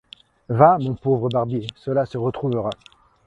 Va, 0.49 0.79
mon 0.79 0.95
pauvre 0.95 1.29
barbier, 1.29 1.67
cela 1.75 2.07
se 2.07 2.17
retrouvera. 2.17 2.71